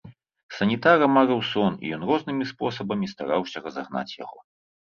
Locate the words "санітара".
0.59-1.09